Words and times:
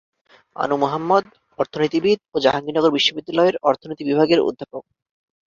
আনু 0.55 0.75
মুহাম্মদ 0.77 1.25
অর্থনীতিবিদ 1.59 2.19
ও 2.29 2.45
জাহাঙ্গীরনগর 2.45 2.95
বিশ্ববিদ্যালয়ের 2.97 3.55
অর্থনীতি 3.63 4.03
বিভাগের 4.09 4.39
অধ্যাপক 4.41 4.83